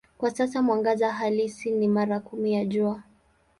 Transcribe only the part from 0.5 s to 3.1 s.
mwangaza halisi ni mara kumi ya Jua.